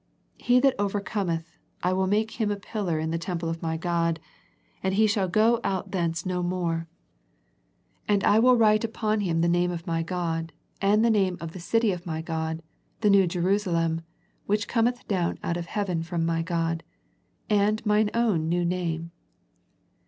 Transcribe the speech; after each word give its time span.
"He 0.49 0.59
that 0.61 0.73
overcometh, 0.79 1.59
I 1.83 1.93
will 1.93 2.07
make 2.07 2.31
him 2.41 2.49
a 2.49 2.55
pillar 2.55 2.97
in 2.97 3.11
the 3.11 3.19
temple 3.19 3.49
of 3.49 3.61
My 3.61 3.77
God, 3.77 4.19
and 4.81 4.95
he 4.95 5.05
The 5.05 5.13
Philadelphia 5.13 5.51
Letter 5.51 5.61
175 5.75 6.17
shall 6.33 6.41
go 6.41 6.41
out 6.41 6.41
thence 6.41 6.41
no 6.41 6.41
more: 6.41 6.87
and 8.07 8.23
I 8.23 8.39
will 8.39 8.55
write 8.57 8.83
upon 8.83 9.21
him 9.21 9.41
the 9.41 9.47
name 9.47 9.69
of 9.69 9.85
My 9.85 10.01
God, 10.01 10.53
and 10.81 11.05
the 11.05 11.11
name 11.11 11.37
of 11.39 11.51
the 11.53 11.59
city 11.59 11.91
of 11.91 12.07
My 12.07 12.23
God, 12.23 12.63
the 13.01 13.11
new 13.11 13.27
Jerusalem, 13.27 14.01
which 14.47 14.67
Cometh 14.67 15.07
down 15.07 15.37
out 15.43 15.55
of 15.55 15.67
heaven 15.67 16.01
from 16.01 16.25
My 16.25 16.41
God, 16.41 16.81
and 17.47 17.85
Mine 17.85 18.09
own 18.15 18.49
new 18.49 18.65
name." 18.65 19.11